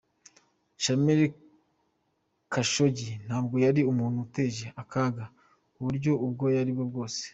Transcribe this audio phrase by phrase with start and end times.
[0.83, 1.19] "Jamal
[2.51, 5.25] Khashoggi ntabwo yari umuntu uteje akaga
[5.73, 7.23] mu buryo ubwo ari bwo bwose.